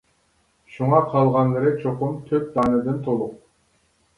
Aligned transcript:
شۇڭا 0.75 1.01
قالغانلىرى 1.11 1.73
چوقۇم 1.83 2.17
تۆت 2.31 2.49
دانىدىن 2.57 2.99
تولۇق! 3.09 3.37